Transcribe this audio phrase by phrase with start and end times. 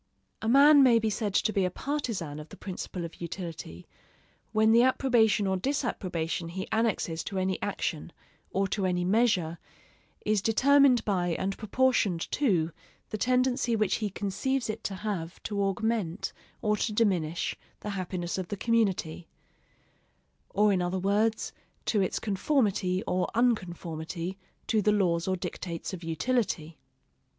[0.41, 3.85] A man may be said to be a partisan of the principle of utility,
[4.51, 8.11] when the approbation or disapprobation he annexes to any action,
[8.49, 9.59] or to any measure,
[10.25, 12.71] is determined by and proportioned to
[13.11, 16.33] the tendency which he conceives it to have to augment
[16.63, 19.27] or to diminish the happiness of the community;
[20.49, 21.53] or in other words,
[21.85, 26.79] to its conformity or unconformity to the laws or dictates of utility.